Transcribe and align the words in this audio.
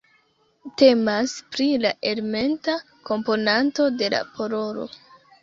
Temas 0.81 1.35
pri 1.55 1.67
la 1.83 1.91
elementa 2.13 2.79
komponanto 3.11 3.87
de 4.01 4.11
la 4.17 4.25
parolo. 4.41 4.91